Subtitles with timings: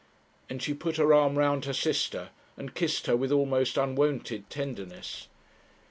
[0.49, 5.27] and she put her arm round her sister, and kissed her with almost unwonted tenderness.